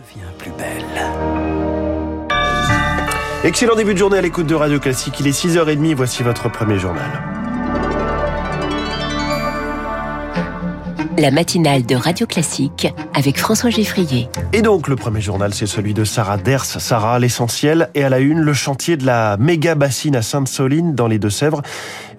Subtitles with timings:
[0.00, 0.84] devient plus belle.
[3.44, 5.20] Excellent début de journée à l'écoute de Radio Classique.
[5.20, 5.94] Il est 6h30.
[5.94, 7.10] Voici votre premier journal.
[11.18, 14.28] La matinale de Radio Classique avec François Geffrier.
[14.54, 16.64] Et donc, le premier journal, c'est celui de Sarah Ders.
[16.64, 21.08] Sarah, l'essentiel, et à la une, le chantier de la méga bassine à Sainte-Soline, dans
[21.08, 21.60] les Deux-Sèvres,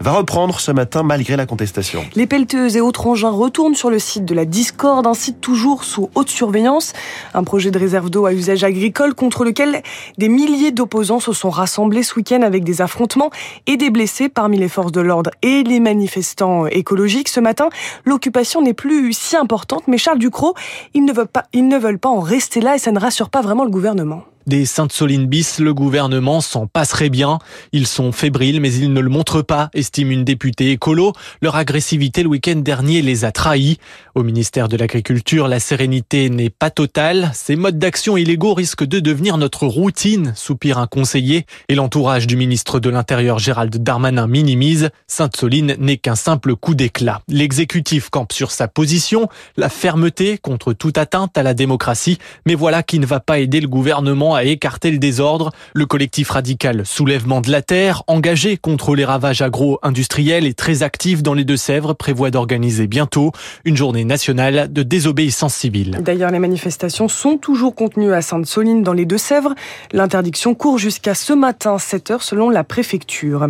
[0.02, 2.04] va reprendre ce matin malgré la contestation.
[2.16, 5.84] Les pelleteuses et autres engins retournent sur le site de la Discorde, un site toujours
[5.84, 6.94] sous haute surveillance.
[7.34, 9.82] Un projet de réserve d'eau à usage agricole contre lequel
[10.18, 13.30] des milliers d'opposants se sont rassemblés ce week-end avec des affrontements
[13.68, 17.30] et des blessés parmi les forces de l'ordre et les manifestants écologiques.
[17.30, 17.70] Ce matin,
[18.06, 20.56] l'occupation n'est plus si importante, mais Charles Ducrot,
[20.94, 21.14] ils ne
[21.54, 24.24] ils ne veulent pas en rester là et ça ne rassure pas vraiment le gouvernement.
[24.48, 27.40] Des Sainte-Soline bis, le gouvernement s'en passerait bien.
[27.72, 31.14] Ils sont fébriles, mais ils ne le montrent pas, estime une députée écolo.
[31.42, 33.78] Leur agressivité le week-end dernier les a trahis.
[34.16, 37.32] Au ministère de l'Agriculture, la sérénité n'est pas totale.
[37.34, 41.46] Ces modes d'action illégaux risquent de devenir notre routine, soupire un conseiller.
[41.70, 44.90] Et l'entourage du ministre de l'Intérieur, Gérald Darmanin, minimise.
[45.08, 47.22] Sainte-Soline n'est qu'un simple coup d'éclat.
[47.28, 52.18] L'exécutif campe sur sa position, la fermeté contre toute atteinte à la démocratie.
[52.46, 55.52] Mais voilà qui ne va pas aider le gouvernement à écarter le désordre.
[55.74, 61.24] Le collectif radical Soulèvement de la Terre, engagé contre les ravages agro-industriels et très actif
[61.24, 63.32] dans les Deux-Sèvres, prévoit d'organiser bientôt
[63.66, 66.00] une journée nationale de désobéissance civile.
[66.02, 69.54] D'ailleurs, les manifestations sont toujours contenues à Sainte-Soline dans les Deux-Sèvres.
[69.92, 73.48] L'interdiction court jusqu'à ce matin, 7 heures selon la préfecture.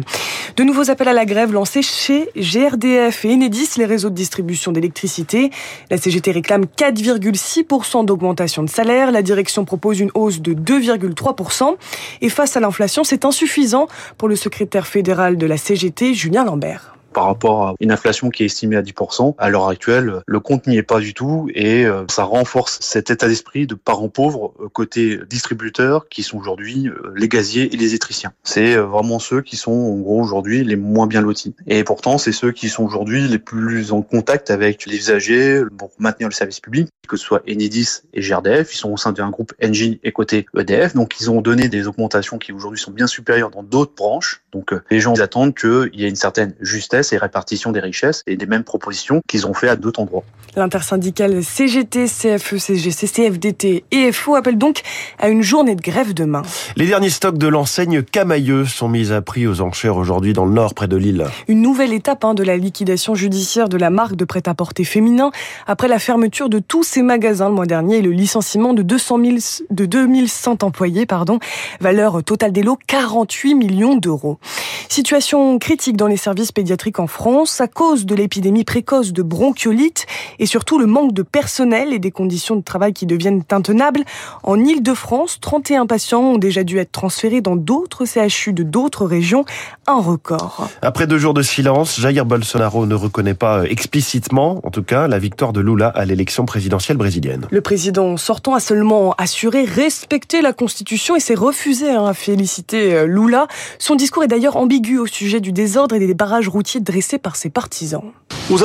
[0.58, 4.72] De nouveaux appels à la grève lancés chez GRDF et Enedis, les réseaux de distribution
[4.72, 5.52] d'électricité.
[5.90, 9.12] La CGT réclame 4,6% d'augmentation de salaire.
[9.12, 11.76] La direction propose une hausse de 2,3%.
[12.22, 16.96] Et face à l'inflation, c'est insuffisant pour le secrétaire fédéral de la CGT, Julien Lambert
[17.14, 19.36] par rapport à une inflation qui est estimée à 10%.
[19.38, 23.10] À l'heure actuelle, le compte n'y est pas du tout et euh, ça renforce cet
[23.10, 27.78] état d'esprit de parents pauvres euh, côté distributeurs qui sont aujourd'hui euh, les gaziers et
[27.78, 28.34] les étriciens.
[28.44, 31.54] C'est vraiment ceux qui sont en gros aujourd'hui les moins bien lotis.
[31.68, 35.92] Et pourtant, c'est ceux qui sont aujourd'hui les plus en contact avec les usagers pour
[36.00, 38.74] maintenir le service public, que ce soit Enedis et GRDF.
[38.74, 40.96] Ils sont au sein d'un groupe Engie et côté EDF.
[40.96, 44.42] Donc, ils ont donné des augmentations qui aujourd'hui sont bien supérieures dans d'autres branches.
[44.52, 48.36] Donc, les gens attendent qu'il y ait une certaine justesse et répartition des richesses et
[48.36, 50.24] des mêmes propositions qu'ils ont fait à d'autres endroits.
[50.56, 54.82] L'intersyndicale CGT, CFE, CGC, CFDT et FO appelle donc
[55.18, 56.42] à une journée de grève demain.
[56.76, 60.54] Les derniers stocks de l'enseigne Camailleux sont mis à prix aux enchères aujourd'hui dans le
[60.54, 61.26] nord, près de Lille.
[61.48, 65.32] Une nouvelle étape hein, de la liquidation judiciaire de la marque de prêt-à-porter féminin
[65.68, 69.38] après la fermeture de tous magasins le mois dernier et le licenciement de 200 000,
[69.70, 71.40] de 2100 employés, pardon.
[71.80, 74.38] Valeur totale des lots 48 millions d'euros.
[74.90, 80.06] Situation critique dans les services pédiatriques en France à cause de l'épidémie précoce de bronchiolite
[80.40, 84.04] et surtout le manque de personnel et des conditions de travail qui deviennent intenables.
[84.44, 89.46] En Ile-de-France, 31 patients ont déjà dû être transférés dans d'autres CHU de d'autres régions,
[89.88, 90.68] un record.
[90.82, 95.20] Après deux jours de silence, Jair Bolsonaro ne reconnaît pas explicitement, en tout cas, la
[95.20, 97.48] victoire de Lula à l'élection présidentielle brésilienne.
[97.50, 103.48] Le président sortant a seulement assuré respecter la Constitution et s'est refusé à féliciter Lula.
[103.80, 107.36] Son discours est d'ailleurs ambigu au sujet du désordre et des barrages routiers dressés par
[107.36, 108.04] ses partisans.
[108.50, 108.58] Les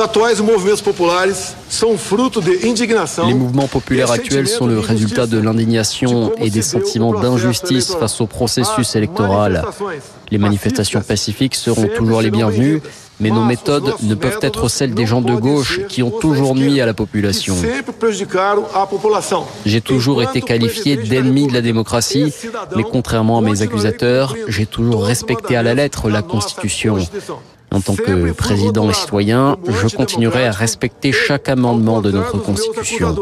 [3.33, 8.95] mouvements populaires actuels sont le résultat de l'indignation et des sentiments d'injustice face au processus
[8.95, 9.63] électoral.
[10.29, 12.81] Les manifestations pacifiques seront toujours les bienvenues,
[13.19, 16.79] mais nos méthodes ne peuvent être celles des gens de gauche qui ont toujours nuit
[16.81, 17.55] à la population.
[19.65, 22.33] J'ai toujours été qualifié d'ennemi de la démocratie,
[22.75, 26.97] mais contrairement à mes accusateurs, j'ai toujours respecté à la lettre la Constitution.
[27.71, 33.15] En tant que président et citoyen, je continuerai à respecter chaque amendement de notre Constitution.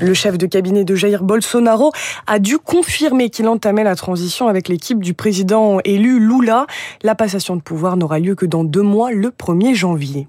[0.00, 1.92] Le chef de cabinet de Jair Bolsonaro
[2.26, 6.66] a dû confirmer qu'il entamait la transition avec l'équipe du président élu Lula.
[7.02, 10.28] La passation de pouvoir n'aura lieu que dans deux mois, le 1er janvier.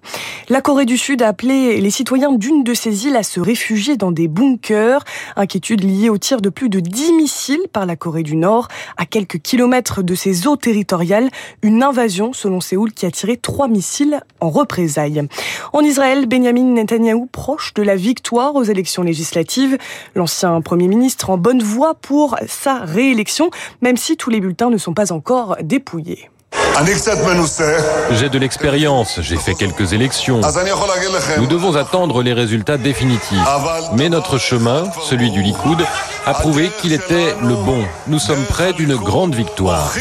[0.50, 3.96] La Corée du Sud a appelé les citoyens d'une de ses îles à se réfugier
[3.96, 5.04] dans des bunkers.
[5.38, 8.68] Inquiétude liée au tir de plus de 10 missiles par la Corée du Nord
[8.98, 11.30] à quelques kilomètres de ses eaux territoriales.
[11.62, 15.28] Une invasion, selon Séoul, qui a tiré trois missiles en représailles.
[15.74, 19.78] En Israël, Benjamin Netanyahou proche de la victoire aux élections législatives.
[20.16, 23.50] L'ancien Premier ministre en bonne voie pour sa réélection,
[23.82, 26.30] même si tous les bulletins ne sont pas encore dépouillés.
[28.12, 30.42] J'ai de l'expérience, j'ai fait quelques élections.
[31.38, 33.38] Nous devons attendre les résultats définitifs.
[33.96, 35.86] Mais notre chemin, celui du Likoud,
[36.26, 37.84] a prouvé qu'il était le bon.
[38.08, 39.92] Nous sommes près d'une grande victoire.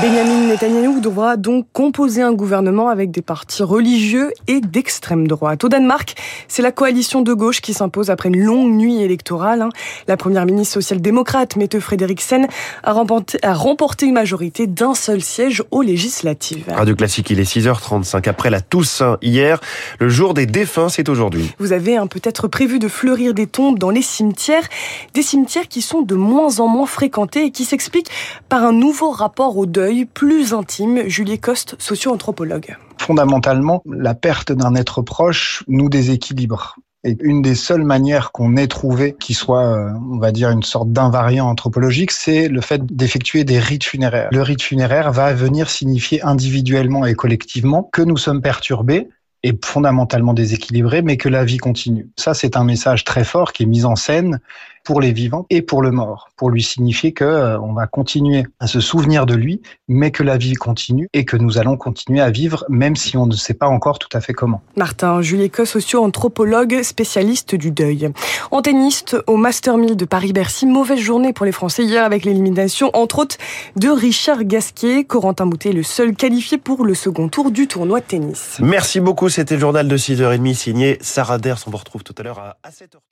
[0.00, 5.64] Benjamin Netanyahu devra donc composer un gouvernement avec des partis religieux et d'extrême droite.
[5.64, 6.14] Au Danemark,
[6.48, 9.60] c'est la coalition de gauche qui s'impose après une longue nuit électorale.
[9.60, 9.68] Hein.
[10.08, 12.48] La première ministre social-démocrate, Mette Frederiksen,
[12.82, 16.64] a remporté, a remporté une majorité d'un seul siège aux législatives.
[16.74, 18.26] Radio Classique, il est 6h35.
[18.30, 19.60] Après la Toussaint hier,
[20.00, 21.52] le jour des défunts, c'est aujourd'hui.
[21.58, 24.64] Vous avez hein, peut-être prévu de fleurir des tombes dans les cimetières,
[25.12, 28.10] des cimetières qui sont de moins en moins fréquentés et qui s'expliquent
[28.48, 29.81] par un nouveau rapport au deuil
[30.12, 31.08] plus intime.
[31.08, 32.76] Julie Coste, socio-anthropologue.
[32.98, 36.76] Fondamentalement, la perte d'un être proche nous déséquilibre.
[37.04, 40.62] Et une des seules manières qu'on ait trouvé qui soit, euh, on va dire, une
[40.62, 44.28] sorte d'invariant anthropologique, c'est le fait d'effectuer des rites funéraires.
[44.30, 49.08] Le rite funéraire va venir signifier individuellement et collectivement que nous sommes perturbés
[49.42, 52.08] et fondamentalement déséquilibrés, mais que la vie continue.
[52.16, 54.38] Ça, c'est un message très fort qui est mis en scène
[54.84, 58.44] pour les vivants et pour le mort, pour lui signifier que euh, on va continuer
[58.60, 62.20] à se souvenir de lui, mais que la vie continue et que nous allons continuer
[62.20, 64.60] à vivre, même si on ne sait pas encore tout à fait comment.
[64.76, 68.10] Martin Juliéco, socio-anthropologue, spécialiste du deuil.
[68.50, 73.20] Antenniste au Master 1000 de Paris-Bercy, mauvaise journée pour les Français hier avec l'élimination, entre
[73.20, 73.36] autres,
[73.76, 75.04] de Richard Gasquet.
[75.04, 78.58] Corentin Moutet, le seul qualifié pour le second tour du tournoi de tennis.
[78.60, 81.58] Merci beaucoup, c'était le journal de 6h30 signé Sarah Ders.
[81.66, 83.02] On vous retrouve tout à l'heure à 7h.